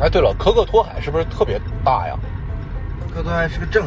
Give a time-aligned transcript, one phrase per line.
[0.00, 2.16] 哎，对了，可可托海是不是特别大呀？
[3.08, 3.84] 可可托海是个镇，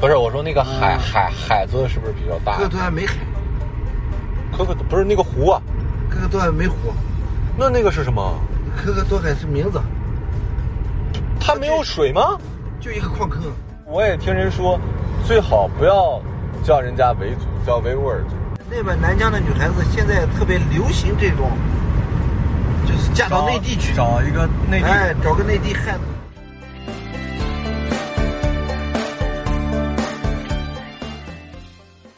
[0.00, 2.62] 不是，我说那个海海海子是不是比较大可？
[2.62, 3.14] 可托海没海，
[4.56, 5.60] 可可不是那个湖啊？
[6.08, 6.76] 可可托海没湖，
[7.58, 8.38] 那那个是什么？
[8.76, 9.80] 可可托海是名字，
[11.40, 12.38] 它没有水吗？
[12.80, 13.42] 就一个矿坑。
[13.84, 14.78] 我也听人说，
[15.26, 16.22] 最好不要
[16.62, 18.36] 叫人家维族，叫维吾尔族。
[18.70, 21.50] 那边南疆的女孩子现在特别流行这种，就是
[23.14, 26.04] 嫁到内地去，找一个内地哎，找个内地汉子。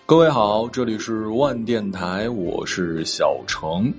[0.06, 3.92] 各位好，这里是万电台，我是小程。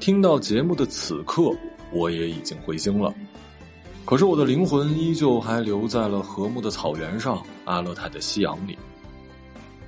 [0.00, 1.52] 听到节目的此刻，
[1.92, 3.14] 我也已经回京了，
[4.10, 8.76] 可是我的灵魂依旧还留在了和睦的草原上，阿勒泰的夕阳里。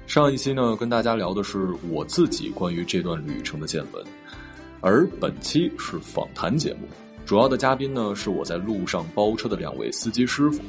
[0.06, 4.00] 上一期呢，跟大家聊的是我自己关于这段旅程的见闻，
[4.80, 6.86] 而本期是访谈节目。
[7.26, 10.62] 主要的嘉宾呢是我在路上包车的两位司机师傅，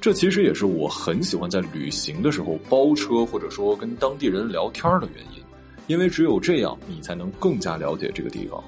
[0.00, 5.40] 这其实也是我很喜欢在旅行的时候包车或者说跟当地人聊天的原因，
[5.86, 8.60] 因为只有这样你才能更加了解这个地方。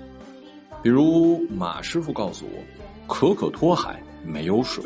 [0.80, 2.62] 比如马师傅告诉我，
[3.06, 4.84] 可可托海没有水，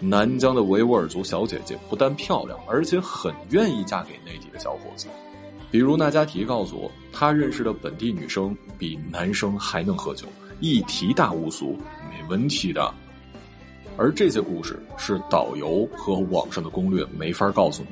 [0.00, 5.06] 南疆的维吾尔族小姐姐不但漂亮，而且很愿意嫁给内地的小伙子。
[5.70, 10.26] 比如那加提告诉我，他认识的本地女生比男生还能喝酒。
[10.60, 11.76] 一提大乌苏，
[12.10, 12.92] 没问题的。
[13.96, 17.88] 而这些故事是导游和网上的攻略没法告诉你。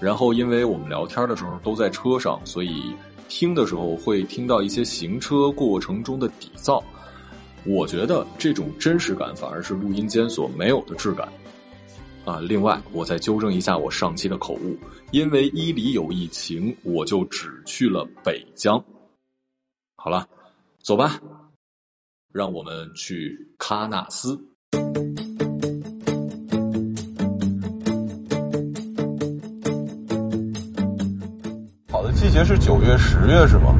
[0.00, 2.94] 然后，因为我们聊天的时候都在车上，所以
[3.28, 6.82] 听的时候会听到一些行车过程中的底噪。
[7.66, 11.26] 我觉得这种真实感反而是录音间所没有的质感。
[12.24, 14.78] 啊，另外，我再纠正一下我上期的口误，
[15.10, 18.82] 因为伊犁有疫情，我就只去了北疆。
[19.96, 20.26] 好了，
[20.82, 21.20] 走吧。
[22.32, 24.36] 让我们去喀纳斯。
[31.90, 33.78] 好的季节是九月、十月是吗？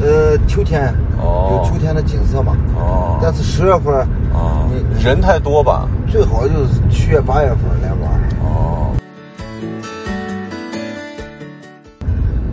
[0.00, 2.56] 呃，秋天哦有秋天的景色嘛。
[2.76, 3.94] 哦但是十月份
[4.32, 5.86] 啊你人太多吧？
[6.10, 8.20] 最好就是七月八月份来玩。
[8.42, 8.92] 哦。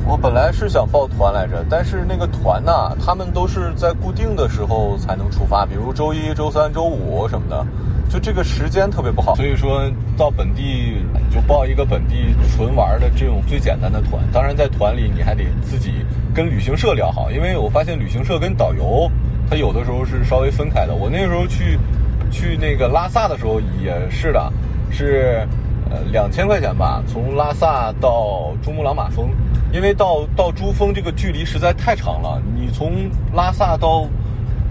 [0.09, 7.65] 我本来是想报团来着，但是那个团呐、他们都是在固定的时候才能出发，比如周一周三周五什么的，
[8.09, 9.35] 就这个时间特别不好。
[9.35, 14.23] 所以说到本地你就报一个本地纯玩的这种最简单的团。
[14.31, 15.93] 当然在团里你还得自己
[16.33, 19.09] 跟旅行社聊好，因为我发现旅行社跟导游
[19.49, 20.95] 他有的时候是稍微分开的。
[20.95, 21.77] 我那时候去
[22.31, 24.51] 去那个拉萨的时候也是的，
[24.91, 25.47] 是
[25.89, 29.29] 呃两千块钱吧，从拉萨到珠穆朗玛峰，
[29.71, 34.05] 因为到到珠峰这个距离实在太长了，你从拉萨到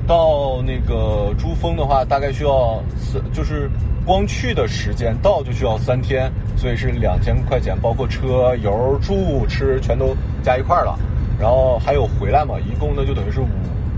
[0.07, 3.71] 到那个珠峰的话，大概需要四，就是
[4.05, 10.97] 光去的时间到就需要三天，所以是两千块钱，包括车油、住、吃全都加一块了，
[11.39, 13.49] 然后还有回来嘛，一共呢就等于是五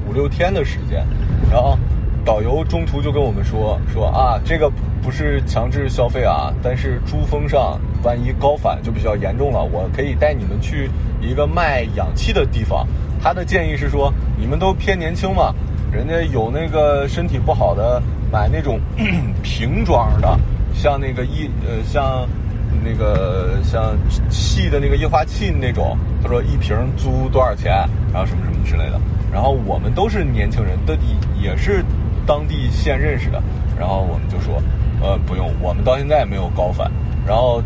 [0.09, 1.07] 五六天的时间，
[1.51, 1.79] 然后
[2.25, 4.71] 导游中途就跟我们说说啊，这个
[5.03, 10.91] 不是强制消费啊，但是珠峰上万一高反就比较严重了，我可以带你们去
[11.21, 12.87] 一个卖氧气的地方。
[13.21, 15.53] 他的建议是说，你们都偏年轻嘛，
[15.91, 18.79] 人家有那个身体不好的，买那种
[19.43, 20.39] 瓶装的，
[20.75, 22.29] 像那个一呃像
[22.85, 23.97] 那个像
[24.29, 27.73] 气的那个液化气那种，他说一瓶租多少钱，
[28.13, 29.01] 然后什么什么之类的。
[29.33, 30.97] 然后我们都是年轻人，的
[31.41, 31.85] 也是
[32.27, 33.43] 当地现认识的，
[33.79, 34.63] 然后我们就说，
[35.03, 36.91] 呃，不用，我们到现在也没有高反。
[37.27, 37.63] 然后，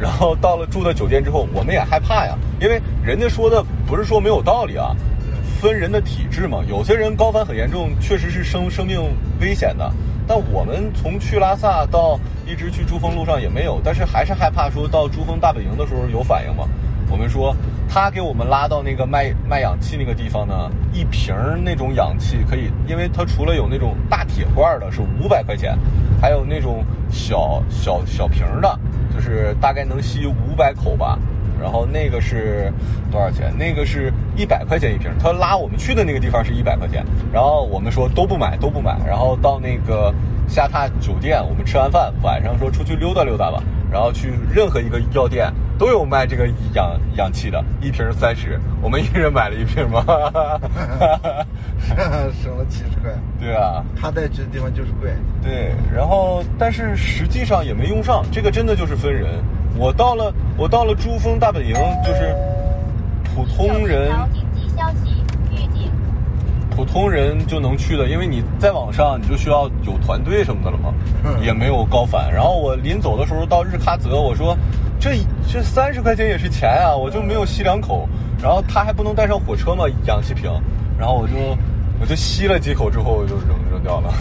[0.00, 4.96] 然后到了住的酒店之后，我们也害怕呀，因为人家说的不是说没有道理啊，
[5.62, 9.00] 分人的体质嘛，有些人高反很严重，确实是生生命
[9.40, 9.88] 危险的。
[10.26, 16.68] 但我们从去拉萨到一直去珠峰路上也没有，但是还是害怕说到珠峰大本营的时候有反应嘛。
[17.08, 17.54] 我们说
[17.88, 25.78] 他给我们拉到那个卖卖氧气那个地方呢，一瓶儿那种氧气可以，因为它除了有那种大铁罐的是五百块钱，
[26.20, 28.76] 还有那种小小小瓶的，
[29.14, 31.16] 就是大概能吸五百口吧。
[31.62, 32.72] 然后那个是
[33.10, 33.56] 多少钱？
[33.56, 35.08] 那个是一百块钱一瓶。
[35.20, 38.98] 他拉我们去的那个地方是一百块钱，然后我们说都不买，都不买。
[39.06, 40.12] 然后到那个
[40.48, 43.62] 下榻酒店，我们吃完饭，晚上说出去溜达溜达吧。
[43.92, 50.02] 然后去任何一个药店都有卖这个氧氧气的，一瓶三十，我们一人买了一瓶嘛。
[52.42, 53.12] 省了七十块。
[53.38, 55.10] 对啊，他在这地方就是贵。
[55.42, 59.28] 对，然后但是实际上也没用上，这个真的就是分人。
[59.76, 61.74] 我到了，我到了珠峰大本营，
[62.04, 62.34] 就是
[63.34, 64.10] 普通人。
[64.32, 65.90] 紧急消息，预警。
[66.70, 70.92] 普通人就能去的，因为你在网上你就需要有团队什么的了嘛，
[71.42, 72.32] 也没有高反。
[72.32, 74.56] 然后我临走的时候到日喀则，我说
[75.00, 75.16] 这
[75.50, 78.08] 这三十块钱也是钱啊，我就没有吸两口。
[78.42, 80.50] 然后他还不能带上火车嘛，氧气瓶。
[80.98, 81.34] 然后我就
[82.00, 84.12] 我就吸了几口之后就扔扔掉了。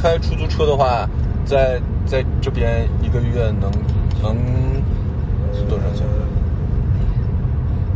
[0.00, 1.08] 开出租车的话，
[1.44, 3.70] 在在这边一个月能
[4.22, 4.36] 能
[5.68, 6.06] 多少钱？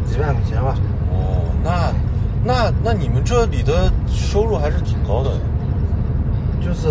[0.04, 0.75] 几万块钱吧。
[1.10, 1.93] 哦，那
[2.44, 5.31] 那那你们这里的收入还是挺高的。
[6.60, 6.88] 就是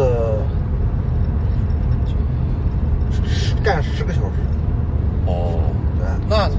[3.63, 4.31] 干十个小时。
[5.27, 5.59] 哦，
[5.99, 6.07] 对。
[6.27, 6.49] 那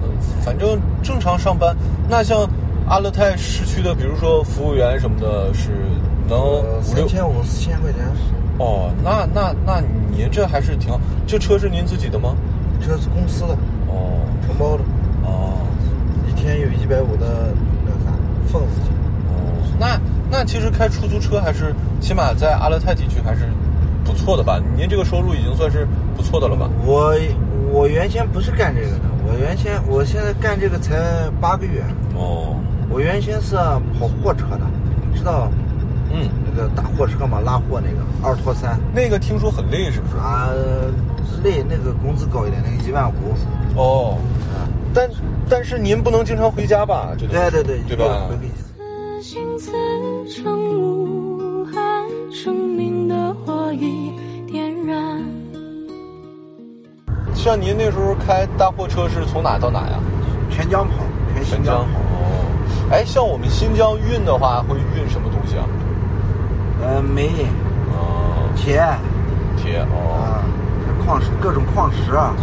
[0.43, 1.77] 反正正常上班，
[2.09, 2.49] 那像
[2.89, 5.71] 阿勒泰市区的，比如说服务员什么的，是
[6.29, 8.01] 能五六千五四千块钱。
[8.63, 9.81] 哦，那那那
[10.17, 11.01] 您这还是挺好。
[11.27, 12.37] 这车是您自己的吗？
[12.81, 13.55] 车是公司的。
[13.89, 14.85] 哦，承包的。
[15.25, 15.59] 哦，
[16.29, 17.53] 一天有一百五的
[17.85, 18.13] 那个啥
[18.47, 18.93] 份子钱。
[19.29, 19.35] 哦，
[19.81, 19.99] 那。
[20.35, 23.51] 那其实开出租车还是起码在阿勒泰地区还是
[24.03, 24.59] 不错的吧？
[24.75, 25.87] 您这个收入已经算是
[26.17, 26.71] 不错的了吧？
[26.87, 27.15] 我
[27.71, 30.97] 我原先不是干这个的，我原先我现在干这个才
[31.39, 31.85] 八个月。
[32.15, 32.57] 哦。
[32.89, 33.57] 我原先是
[33.99, 34.61] 跑货车的，
[35.15, 35.51] 知道？
[36.11, 36.31] 嗯。
[36.55, 38.79] 那个大货车嘛，拉货那个二拖三。
[38.95, 40.17] 那个听说很累，是不是？
[40.17, 40.49] 啊，
[41.43, 43.81] 累，那个工资高一点，那个一万五。
[43.81, 44.19] 哦。
[44.53, 44.69] 啊。
[44.95, 45.09] 但
[45.49, 47.11] 但是您不能经常回家吧？
[47.19, 47.33] 这个。
[47.33, 47.97] 对对对。
[47.97, 48.29] 对吧？
[50.29, 54.13] 成武汉，生命的火已
[54.51, 55.23] 点燃。
[57.35, 59.99] 像您那时候开大货车是从哪到哪呀？
[60.51, 60.95] 全疆跑，
[61.35, 61.83] 全新疆。
[61.83, 62.45] 哦，
[62.91, 65.67] 哎，像我们新疆运的话，会运什么东西啊？
[66.83, 67.47] 呃，煤。
[67.93, 68.51] 哦。
[68.57, 68.83] 铁。
[69.57, 70.19] 铁哦。
[70.19, 70.45] 啊，
[71.05, 72.13] 矿石，各种矿石。
[72.13, 72.35] 哦。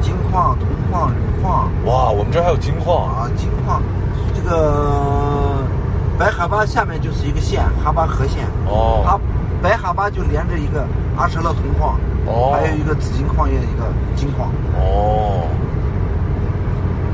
[0.00, 1.70] 金矿、铜矿、铝矿。
[1.84, 3.30] 哇，我们这还有金矿啊！
[3.36, 3.80] 金矿，
[4.34, 5.62] 这个。
[6.18, 8.44] 白哈巴下面就是一个县，哈巴河县。
[8.66, 9.02] 哦。
[9.06, 9.18] 它
[9.62, 10.84] 白哈巴就连着一个
[11.16, 12.00] 阿什勒铜矿。
[12.26, 12.50] 哦。
[12.52, 13.84] 还有一个紫金矿业，一个
[14.16, 14.50] 金矿。
[14.74, 15.46] 哦。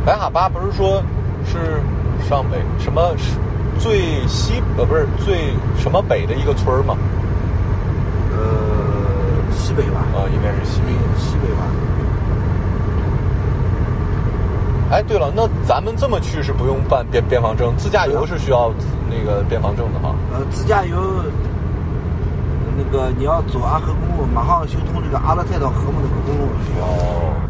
[0.06, 1.02] 白哈巴不是说，
[1.44, 1.82] 是
[2.26, 3.37] 上北什么是
[3.78, 6.96] 最西呃不是最什么北的一个村儿吗？
[8.32, 10.04] 呃，西北吧。
[10.14, 10.92] 啊，应该是西北。
[11.16, 11.62] 西北吧。
[14.90, 18.72] 哎，对了，那咱们这么去是不用办边边防证，自驾游是需要
[19.10, 20.14] 那个边防证的哈。
[20.32, 20.96] 呃，自驾游，
[22.76, 27.47] 那个你要走阿合公路，马上修通这个阿勒泰到和木那个公路需要。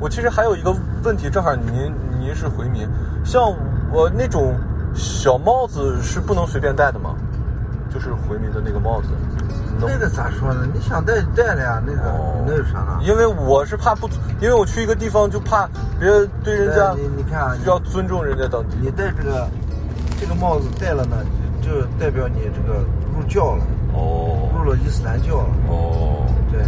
[0.00, 2.86] 我其实还有一个问题，正好您您是回民，
[3.24, 3.42] 像
[3.90, 4.54] 我那种
[4.94, 7.14] 小帽子是不能随便戴的吗？
[7.92, 9.08] 就是回民的那个帽子。
[9.80, 10.68] 那个咋说呢？
[10.72, 12.00] 你想戴就戴了呀，那个
[12.46, 12.98] 那有啥呢？
[13.02, 14.08] 因为我是怕不，
[14.40, 18.76] 因为我去一个地方就怕别人对人家，你你看需要尊重人家当地。
[18.80, 19.48] 你戴这个
[20.20, 21.16] 这个帽子戴了呢，
[21.62, 22.84] 就代表你这个
[23.14, 23.64] 入教了。
[23.94, 24.48] 哦。
[24.56, 25.48] 入了伊斯兰教了。
[25.68, 26.26] 哦。
[26.50, 26.60] 对。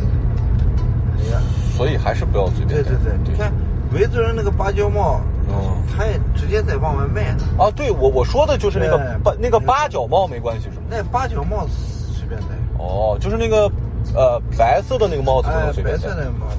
[1.76, 2.82] 所以还是不要随便。
[2.82, 3.52] 对对对，你看
[3.92, 7.44] 维族人那个芭蕉帽，哦，他也直接在往外卖呢。
[7.58, 10.82] 啊，对我我说的就是那个八那个八角帽没关系是吗？
[10.88, 11.66] 那八角帽
[12.14, 12.46] 随便戴。
[12.78, 13.70] 哦，就是那个
[14.14, 16.02] 呃白色的那个帽子不能随便戴。
[16.02, 16.56] 白色的帽子。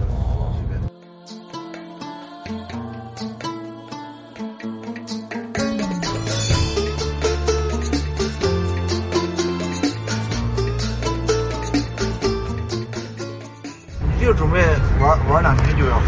[14.27, 14.59] 就准备
[14.99, 16.03] 玩玩两天就要回，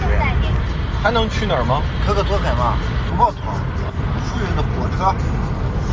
[1.02, 1.82] 还能去哪儿吗？
[2.06, 2.76] 可可托海嘛，
[3.08, 3.56] 土炮团，
[4.28, 5.16] 富运的火车，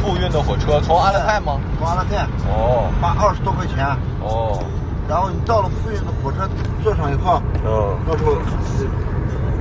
[0.03, 1.61] 富运的火车从阿勒泰吗？
[1.79, 2.27] 从阿勒泰。
[2.51, 2.91] 哦。
[3.01, 3.87] 花二十多块钱。
[4.25, 4.59] 哦。
[5.09, 6.51] 然后你到了富运的火车
[6.83, 8.37] 坐上以后，嗯，到时候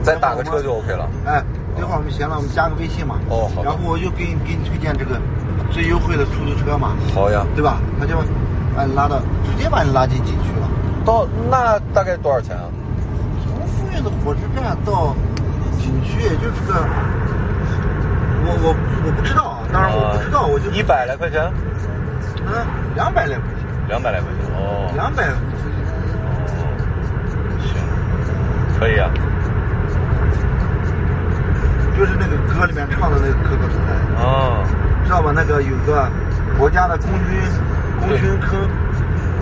[0.02, 1.08] 再打个车就 OK 了。
[1.24, 1.46] 哎，
[1.78, 3.20] 等会儿我们闲了，我们加个微信嘛。
[3.30, 3.64] 哦，好。
[3.64, 5.22] 然后我就给你给你推荐这个
[5.70, 6.98] 最优惠的出租车嘛。
[7.14, 7.46] 好呀。
[7.54, 7.78] 对吧？
[8.00, 8.18] 他就
[8.76, 10.45] 把你拉到，直接把你拉进景区了。
[11.06, 12.64] 到那大概多少钱啊？
[13.46, 15.16] 从富蕴的火车站到
[15.78, 16.74] 景区也就是个，
[18.44, 21.42] 我我我不知道啊，当然我不知道，我就一百来块钱，
[22.48, 24.40] 嗯两百来块钱，两百来块钱。
[24.58, 25.28] 哦，两百。
[25.30, 25.36] 哦
[27.62, 27.78] 行，
[28.80, 29.10] 可以啊。
[31.98, 34.66] 就是那个歌里面唱的那个可可托海，哦，
[35.06, 35.32] 知道吧？
[35.34, 36.10] 那个有个
[36.58, 37.40] 国家的空军
[38.02, 38.60] 空军坑，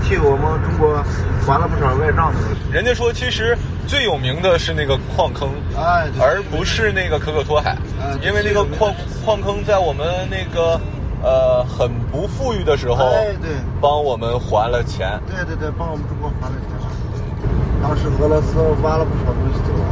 [0.04, 1.02] 替我们中国
[1.46, 2.40] 还了不少外账的。
[2.72, 3.58] 人家说其实
[3.88, 8.94] 最有名的是那个矿坑，哎，而不是那个可可托海啊，因为那个矿
[9.26, 10.80] 矿坑在我们那个
[11.24, 15.20] 呃很不富裕的时候，哎对帮我们还了钱。
[15.28, 16.74] 对对对，帮我们中国还了钱。
[17.82, 19.84] 当时俄罗斯挖了不少东西走了。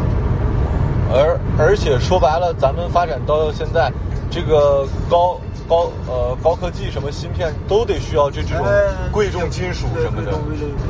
[1.14, 3.92] 而而且说白了，咱们发展到现在，
[4.32, 8.72] 这个高高呃高科技什么芯片都得需要这这种哎
[9.12, 10.32] 贵重金属什么的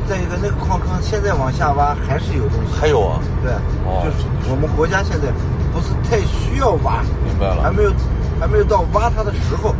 [0.08, 2.80] 再一个，那个矿坑现在往下挖还是有东西。
[2.80, 3.52] 还有啊，对，
[3.84, 5.28] 哦就是我们国家现在
[5.74, 7.92] 不是太需要挖，明白了还没有
[8.40, 9.74] 还没有到挖它的时候。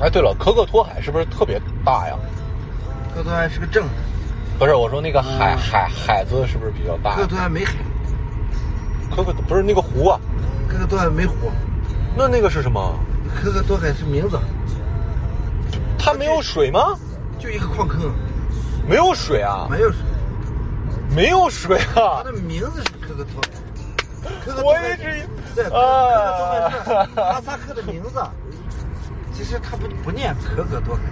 [0.00, 2.16] 哎，对了，可可托海是不是特别大呀？
[3.14, 3.82] 可可托海是个镇，
[4.58, 7.26] 不是，我说那个海、嗯海海子是不是比较大可可？
[7.28, 7.74] 托海没海，
[9.10, 10.20] 可可不是那个湖啊，
[10.68, 11.34] 可可托海没湖，
[12.16, 12.98] 那那个是什么？
[13.34, 14.38] 可可多海是名字，
[15.98, 16.96] 它没有水吗？
[17.38, 18.10] 就一个矿坑，
[18.88, 19.98] 没有水啊，没有水。
[21.14, 22.22] 没有水啊它啊！
[22.24, 23.48] 的名字是可可多海。
[24.44, 25.22] 可可托我海一直以
[25.54, 28.20] 对，可可啊托海是哈萨克的名字，
[29.32, 31.02] 其实它不不念可可多海，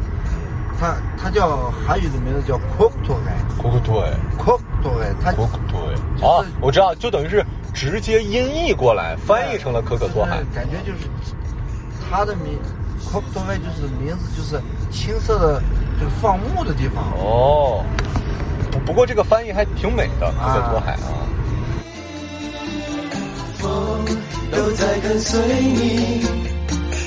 [0.79, 10.43] 它它叫韩语的名字叫可可托海，可可托海，可可托海，它可可托海啊，我知道，就等于是直接音译过来，翻译成了可可托海。
[10.55, 11.09] 感觉就是
[12.11, 12.59] 它的名
[13.11, 15.63] 可可托海就是名字就是青色的
[16.01, 17.05] 就是放牧的地方。
[17.19, 17.85] 哦，
[18.85, 21.23] 不过这个翻译还挺美的，可可托海啊。
[23.59, 23.71] 风
[24.53, 26.21] 都在跟随你，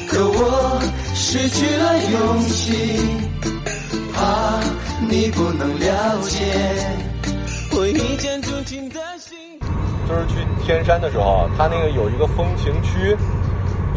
[0.07, 0.81] 可我
[1.13, 3.26] 失去了勇气，
[4.17, 4.59] 怕
[5.07, 6.41] 你不能了解
[7.71, 9.37] 我一见钟情的心。
[10.09, 13.15] 就是去天山的时候，它那个有一个风情区，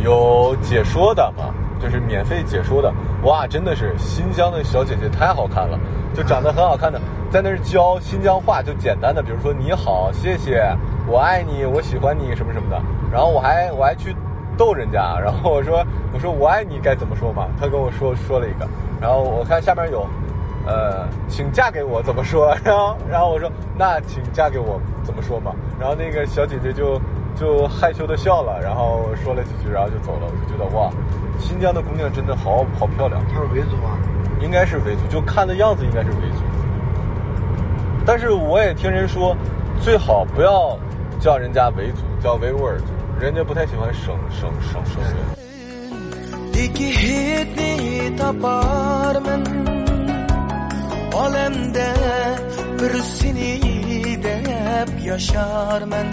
[0.04, 2.92] 有解说的嘛，就是免费解说的。
[3.22, 5.78] 哇，真的是新疆的小姐姐太好看了，
[6.14, 7.00] 就长得很好看的，
[7.30, 10.70] 在那儿教新疆话，就简单的，比如说你好、谢谢、
[11.06, 12.78] 我爱你、我喜欢你什么什么的。
[13.10, 14.14] 然后我还我还去
[14.58, 17.46] 逗人家，然后我说我说我爱你该怎么说嘛？
[17.58, 18.68] 他跟我说说了一个，
[19.00, 20.06] 然后我看下面有。
[20.66, 22.54] 呃，请嫁给我怎么说？
[22.62, 25.52] 然后，然后我说那请嫁给我怎么说嘛？
[25.80, 27.00] 然后那个小姐姐就
[27.34, 30.26] 就害羞的笑了，然后说了几句，然后就走了。
[30.26, 30.90] 我就觉得哇，
[31.38, 33.96] 新疆的姑娘真的好好漂亮，她是维族吗，
[34.38, 36.42] 应该是维族，就看的样子应该是维族。
[38.04, 39.34] 但是我也听人说，
[39.80, 40.78] 最好不要
[41.18, 42.84] 叫人家维族，叫维吾尔族，
[43.18, 45.39] 人家不太喜欢省省省省略。
[46.60, 49.42] Dikihidni tapar men
[51.16, 51.88] Alemde
[52.80, 53.60] bir seni
[54.22, 56.06] de hep yaşar men.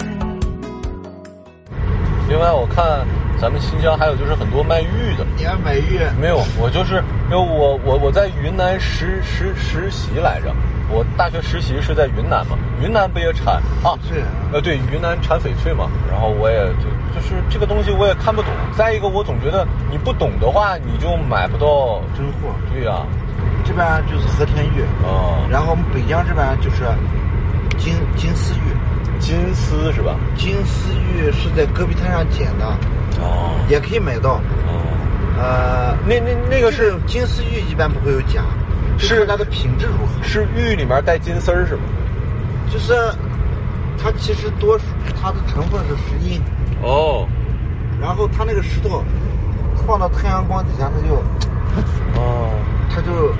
[2.30, 3.06] 另外，我看
[3.38, 10.54] 咱们新疆还有就是很多卖玉的，你要买玉，没有，我就是因为我我我在云南实实实习来着，
[10.90, 13.56] 我大学实习是在云南嘛，云南不也产？
[13.84, 13.98] 啊？
[14.08, 18.50] 是呃，对，云南产翡翠嘛，然后我也就就是这个东西我也看不懂。
[18.76, 22.00] 再一个，我总觉得你不懂的话，你就买不到。
[22.16, 22.54] 真货。
[22.72, 23.06] 对呀、
[23.64, 26.84] 这边就是和田玉，哦，然后我们北疆这边就是
[27.76, 30.16] 金金丝玉，金丝是吧？
[30.36, 32.66] 金丝玉是在戈壁滩上捡的，
[33.20, 34.40] 哦也可以买到。
[34.66, 34.82] 哦，
[35.38, 38.42] 呃，那那那个是金丝玉一般不会有假，
[38.98, 40.22] 是就看它的品质如何。
[40.22, 41.82] 是玉里面带金丝儿是吗？
[42.70, 42.94] 就是
[44.00, 44.84] 它其实多数
[45.20, 46.40] 它的成分是石英，
[46.82, 47.26] 哦。
[48.00, 49.02] 然后它那个石头
[49.86, 51.14] 放到太阳光底下，它就
[52.20, 52.50] 哦。
[52.90, 53.32] 它就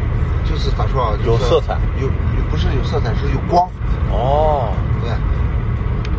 [0.49, 1.17] 就是咋说啊？
[1.17, 1.77] 就是有色彩。
[2.01, 3.69] 有有不是有色彩，是有光，
[4.11, 4.71] 哦。
[5.03, 5.11] 对，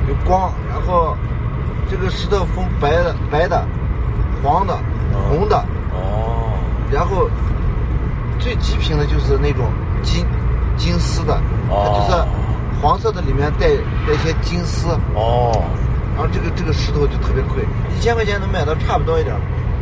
[0.09, 0.51] 有光。
[0.67, 1.15] 然后
[1.89, 3.63] 这个石头分白的、白的、
[4.43, 4.77] 黄的、
[5.29, 5.55] 红的，
[5.93, 6.51] 哦。
[6.91, 7.29] 然后
[8.39, 9.65] 最极品的就是那种
[10.01, 10.25] 金
[10.75, 13.67] 金丝的，它哦就是黄色的里面带
[14.07, 15.63] 带一些金丝，哦
[16.19, 17.63] 然后这个这个石头就特别贵，
[17.95, 19.33] 一千块钱能买到差不多一点，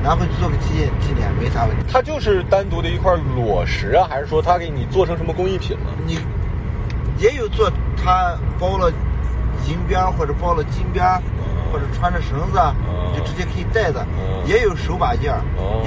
[0.04, 1.84] 拿回去做个纪念纪念没啥问题。
[1.92, 5.90] 它就是单独的一块裸石啊，还是说它给你做成什么工艺品了？
[6.06, 6.20] 你
[7.18, 8.92] 也有做它包了
[9.68, 11.04] 银边或者包了金边，
[11.74, 15.34] 或者穿着绳子啊，哦你就直接可以戴着哦，也有手把件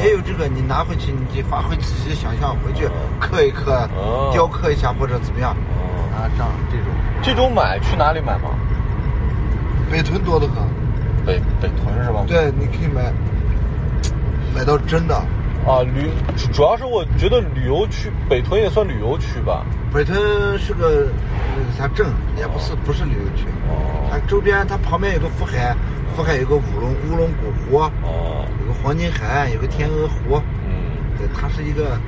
[0.03, 2.89] 也有这个你拿回去，你就发挥自己的想象，回去
[3.21, 5.55] 刻一刻哦，雕刻一下或者怎么样。
[5.79, 6.87] 哦，啊，这样这种。
[7.23, 8.51] 这种买去哪里买吗？
[9.91, 10.57] 北屯多得很。
[11.27, 12.25] 北北屯是吧？
[12.27, 13.13] 对，你可以买
[14.55, 15.15] 买到真的。
[15.67, 19.67] 啊，旅主主要是我觉得旅游区北屯也算旅游区吧。
[19.93, 20.19] 北屯
[20.59, 21.07] 是个
[21.55, 22.07] 那个啥镇，
[22.39, 23.45] 也不是不是旅游区。
[23.69, 25.77] 哦它周边它旁边有个福海，
[26.17, 30.41] 福海有个乌龙乌龙古湖，哦，有个黄金海岸，有个天鹅湖。
[30.67, 31.99] 嗯，对，它是一个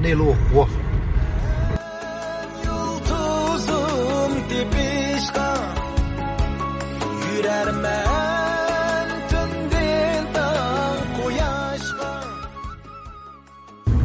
[0.00, 0.64] 内陆湖。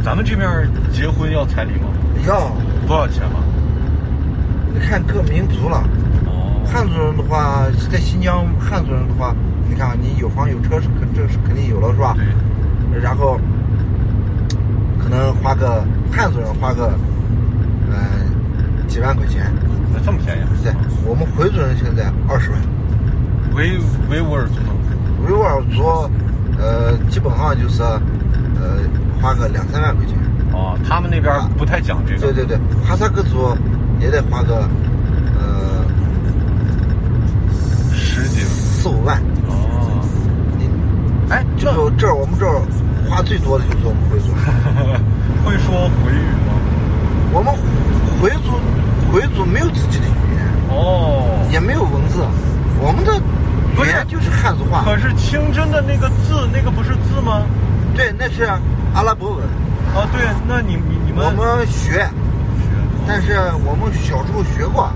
[0.06, 1.90] 咱们这边结婚要彩礼吗？
[2.28, 2.52] 要
[2.88, 3.40] 多少钱吗？
[4.72, 5.84] 你看各民族了。
[6.28, 9.36] 哦汉族人的话，在新疆汉族人的话，
[9.68, 12.16] 你看你有房有车是肯这是肯定有了是吧？
[12.92, 13.02] 对。
[13.02, 13.40] 然后
[15.00, 16.94] 可能花个汉族人花个
[17.90, 17.98] 嗯、
[18.88, 19.52] 几万块钱，
[19.92, 20.50] 那这么便宜啊？
[20.64, 20.72] 对，
[21.04, 22.60] 我们回族人现在二十万，
[23.56, 23.80] 维
[24.12, 24.70] 维吾尔族呢？
[25.26, 26.08] 维吾尔族
[26.60, 27.82] 呃基本上就是
[28.65, 28.81] 呃
[29.22, 30.17] 花个两三万块钱，
[30.51, 32.19] 哦，他们那边不太讲这个。
[32.19, 33.55] 对对对，哈萨克族
[34.00, 34.67] 也得花个
[35.39, 35.86] 呃
[37.93, 38.41] 十几。
[38.41, 39.17] 四五万，
[39.48, 40.00] 哦。
[40.60, 40.69] 你
[41.31, 42.62] 哎，就这这儿我们这儿
[43.10, 44.29] 花最多的就是我们回族。
[45.43, 46.53] 会说回语吗？
[47.34, 47.51] 我们
[48.22, 48.62] 回族
[49.12, 51.25] 回族没有自己的语言，哦。
[51.51, 52.22] 也没有文字，
[52.79, 53.19] 我们的
[53.75, 54.84] 不言就是汉族话。
[54.86, 57.41] 可是清真的那个字，那个不是字吗？
[57.96, 58.44] 对，那是
[58.94, 59.40] 阿拉伯文，
[59.96, 62.10] 哦，对，那你你你们我们学，学
[63.08, 63.34] 但是
[63.64, 64.92] 我们小时候学过，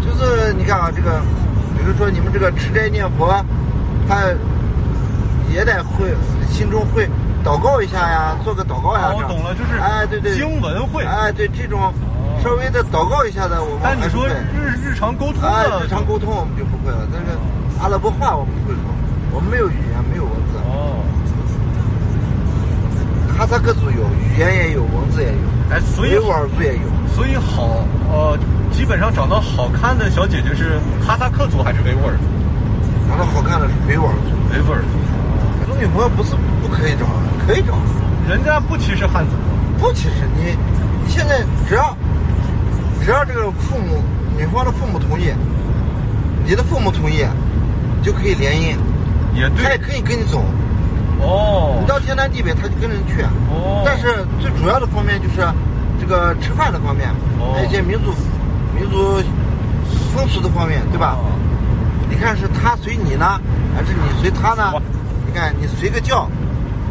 [0.00, 1.20] 就是你看啊，这个，
[1.76, 3.28] 比如说你们这个吃斋念佛，
[4.08, 4.22] 他
[5.52, 6.14] 也得会
[6.48, 7.06] 心中会
[7.44, 9.12] 祷告一下呀，做个祷告呀。
[9.12, 11.04] 哦，我懂了，就是哎，对对，经文会。
[11.04, 11.92] 哎，对这种
[12.42, 14.26] 稍微的祷告一下的，我们但你说。
[14.26, 17.36] 日日常沟通哎，日常沟通我们就不会了，但是
[17.82, 18.82] 阿拉伯话我们不会说，
[19.34, 19.91] 我们没有语言，
[23.42, 25.34] 哈萨克族有语言也有，文字也有，
[25.68, 26.82] 哎，所以维吾尔族也有。
[27.12, 28.38] 所以好呃，
[28.70, 32.22] 基本上长得好看的小姐姐是哈萨克族还是维吾尔族？
[33.08, 35.66] 长得好看的是维吾尔族，维吾尔族。
[35.66, 37.04] 做女朋友不是不可以找，
[37.44, 37.74] 可以找，
[38.30, 39.32] 人家不歧视汉族。
[39.76, 40.56] 不歧视你。
[41.04, 41.96] 你现在只要
[43.04, 44.04] 只要这个父母
[44.38, 45.32] 女方的父母同意，
[46.46, 47.26] 你的父母同意，
[48.04, 48.76] 就可以联姻，
[49.34, 49.64] 也对。
[49.64, 50.44] 他也可以跟你走。
[51.22, 53.22] 哦你到天南地北，他就跟着你去。
[53.50, 55.46] 哦但是最主要的方面就是
[56.00, 57.08] 这个吃饭的方面，
[57.38, 58.12] 哦还有一些民族
[58.74, 59.22] 民族
[60.14, 61.16] 风俗的方面，对吧？
[61.18, 61.30] 哦
[62.10, 63.40] 你看是他随你呢，
[63.74, 64.70] 还是你随他呢？
[65.26, 66.28] 你看你随个教，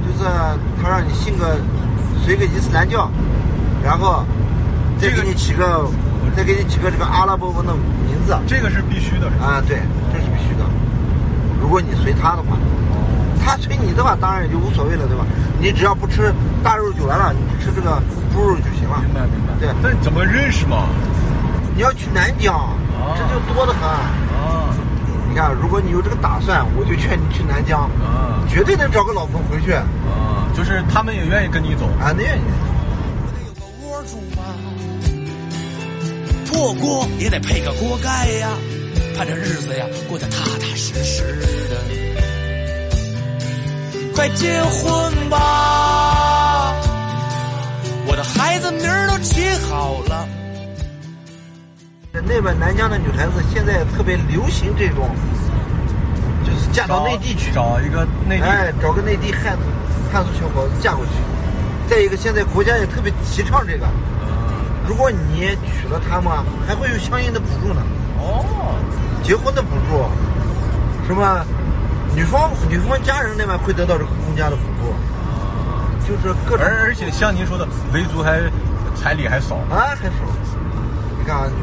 [0.02, 0.28] 就是
[0.82, 1.58] 他让你信个
[2.26, 3.08] 随个伊斯兰教，
[3.84, 4.26] 然后
[4.98, 5.88] 再给你起个
[6.36, 9.28] 再给你起个这个阿拉伯文的名字这个是必须的？
[9.40, 9.78] 啊，对，
[10.12, 10.66] 这是必须的。
[11.62, 12.58] 如果你随他的话，
[13.44, 15.26] 他催你的话，当然也就无所谓了，对吧？
[15.60, 18.02] 你只要不吃大肉就完了，你吃这个
[18.34, 19.02] 猪肉就行了。
[19.06, 19.54] 明白明白。
[19.60, 20.88] 对那你怎么认识嘛？
[21.76, 22.76] 你要去南疆，
[23.18, 23.82] 这就多得很。
[23.84, 24.76] 啊
[25.30, 29.72] 你看，如果你有这个打算，我就劝你去南疆，啊绝对能找个老婆回去。
[29.72, 30.52] 啊！
[30.54, 31.86] 就是他们也愿意跟你走。
[32.02, 32.42] 啊，那愿意。
[33.48, 34.44] 有个窝住吗，
[36.46, 38.50] 破锅也得配个锅盖呀，
[39.16, 41.24] 盼着日子呀过得踏踏实实
[41.70, 42.11] 的。
[44.14, 46.74] 快结婚吧，
[48.06, 50.28] 我的孩子名儿都起好了。
[52.14, 55.10] 那边南疆的女孩子现在特别流行这种，
[56.46, 58.44] 就是嫁到内地去，找一个内地。
[58.44, 59.64] 哎，找个内地汉族
[60.12, 61.12] 汉族小伙子嫁过去。
[61.90, 63.88] 再一个，现在国家也特别提倡这个，
[64.88, 67.82] 如果你娶了她嘛，还会有相应的补助呢，
[68.20, 68.46] 哦，
[69.24, 70.06] 结婚的补助，
[71.08, 71.44] 什么
[72.16, 74.94] 女方女方家人那边会得到这个公家的补助，
[76.08, 78.42] 就是各种而而且像您说的，维族还
[78.96, 79.56] 彩礼还少。
[79.70, 80.14] 啊，还少。
[81.20, 81.54] 你看啊，你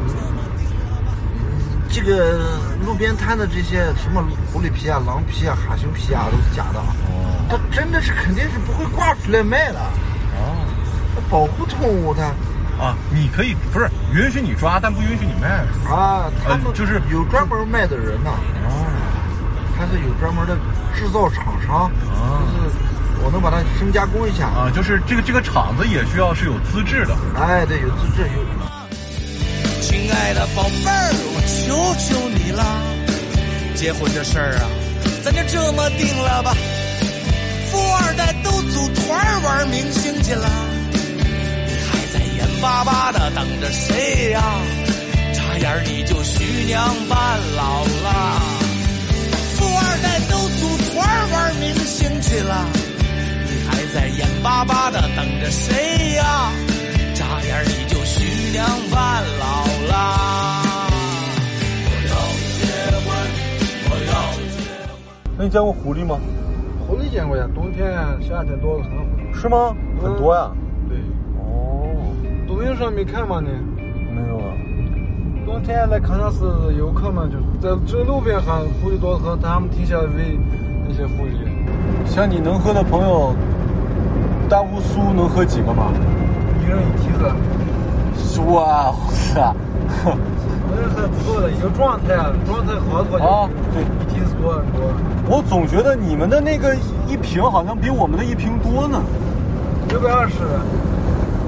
[1.91, 2.39] 这个
[2.85, 6.79] 路边摊的这些什么狐狸皮啊、狼皮啊、哈熊皮啊，都是假的。
[6.79, 6.85] 哦
[7.49, 9.79] 它真的是肯定是不会挂出来卖的。
[9.79, 10.65] 哦
[11.15, 12.23] 它保护动物它
[12.83, 15.65] 啊，你可以不是允许你抓，但不允许你卖。
[15.91, 18.31] 啊，他们呃就是有专门卖的人呐，
[18.65, 18.85] 哦
[19.79, 20.57] 他是有专门的
[20.93, 22.75] 制造厂商，啊就是
[23.23, 24.47] 我能把它深加工一下。
[24.47, 27.15] 啊，就是这个这个厂子也需要是有资质的。
[27.39, 28.43] 哎，对，有资质有。
[29.81, 32.61] 亲爱的宝贝儿，我求求你了，
[33.73, 34.67] 结婚这事儿啊，
[35.23, 36.53] 咱就这么定了吧。
[37.71, 40.49] 富二代都组团玩明星去了，
[40.91, 44.43] 你还在眼巴巴的等着谁呀？
[45.33, 47.18] 眨眼你就徐娘半
[54.59, 56.51] 巴巴的等着谁呀？
[57.13, 59.95] 眨眼你就徐娘半老啦。
[61.85, 62.11] 我要
[62.59, 62.67] 结
[63.05, 63.07] 婚，
[63.89, 64.43] 我要结
[64.83, 64.91] 婚。
[65.37, 66.19] 那你见过狐狸吗？
[66.85, 68.91] 狐狸见过呀，冬天、夏天多的很。
[69.33, 69.73] 是吗？
[70.03, 70.51] 很多呀。
[70.89, 70.97] 对，
[71.37, 71.95] 哦，
[72.45, 73.47] 抖音上没看吗你？
[74.13, 74.51] 没有啊。
[75.45, 80.37] 冬天来喀纳斯游客们就在这路边喊狐狸多喝，他们停下来喂
[80.85, 81.31] 那些狐狸。
[82.05, 83.33] 像你能喝的朋友，
[84.49, 85.91] 大乌苏能喝几个吗？
[86.59, 89.53] 一人一梯子，哇塞！
[90.03, 92.15] 我这还不够的，一个状态，
[92.47, 94.89] 状态好的话啊，对，一梯子多很多，
[95.29, 96.75] 我总觉得你们的那个
[97.07, 98.99] 一瓶好像比我们的一瓶多呢。
[99.89, 100.37] 六百二十。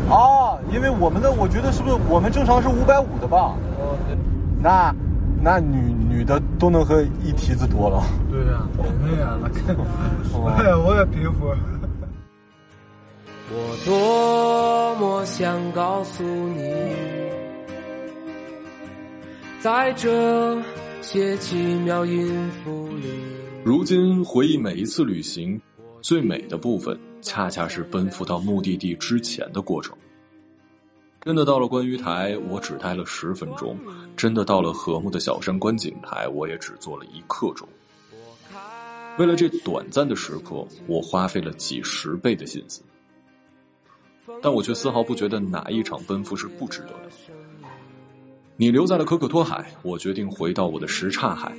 [0.08, 3.56] 啊，因为我们的我觉得是不是我们正常是五百五的吧？
[3.80, 4.16] 哦，对，
[4.62, 4.94] 那
[5.42, 8.04] 那女女的都能喝一提子多了。
[8.30, 9.82] 对呀，对呀，那看，哦
[10.34, 11.50] 我也我也佩服。
[13.54, 16.74] 我多么想告诉你，
[19.60, 20.58] 在这
[21.02, 23.10] 些奇妙音符里，
[23.66, 25.60] 如今回忆每一次旅行，
[26.02, 29.98] 最美的部分恰恰是奔赴到目的地之前的过程。
[31.20, 33.76] 真的到了观鱼台，我只待了十分钟；
[34.16, 37.68] 真的到了和睦的小山观景台，我也只坐了一刻钟。
[39.18, 42.82] 为了这短暂的时刻，我花费了几十倍的心思，
[44.42, 47.10] 但我却丝毫不觉得哪一场奔赴是不值得的。
[48.58, 51.52] 你留在了可可托海，我决定回到我的什刹海。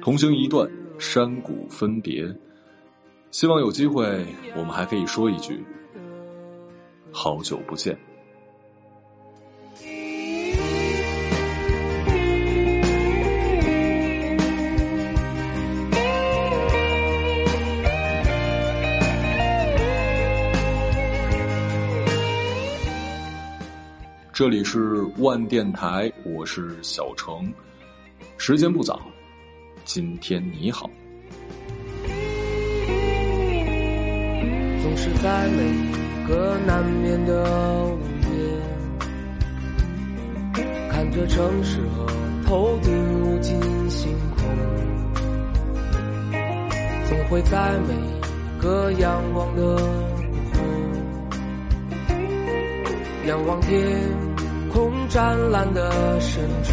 [0.00, 2.34] 同行一段，山谷分别。
[3.30, 4.24] 希望有机会，
[4.56, 5.62] 我们还可以说一句：
[7.12, 7.98] 好久不见。
[24.38, 27.52] 这里是万电台，我是小程。
[28.36, 29.00] 时间不早，
[29.84, 30.88] 今天你好。
[34.80, 35.92] 总是在每一
[36.28, 37.42] 个难眠的
[37.86, 37.98] 午
[38.30, 38.38] 夜，
[40.88, 42.06] 看着城市和
[42.46, 44.46] 头顶无尽星空，
[47.08, 48.20] 总会在每一
[48.62, 49.76] 个阳光的
[53.28, 53.78] 仰望天
[54.72, 56.72] 空湛蓝的深处，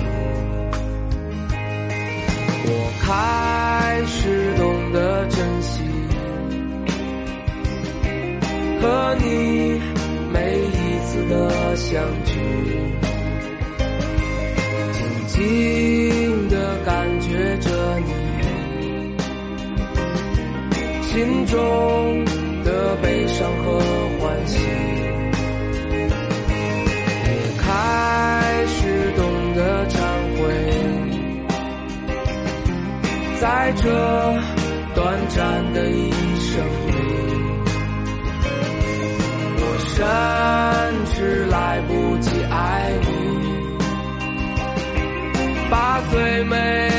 [2.64, 2.70] 我
[3.02, 5.84] 开始懂得珍惜。
[8.82, 9.82] 和你
[10.32, 12.40] 每一次的相聚，
[14.94, 18.14] 静静的感觉着你
[21.02, 22.24] 心中
[22.64, 23.78] 的悲伤和
[24.22, 24.58] 欢喜，
[33.46, 33.84] 在这
[34.96, 36.94] 短暂的一生里
[39.62, 39.96] 我甚
[41.14, 43.08] 至来不及爱你
[45.70, 46.95] 把最美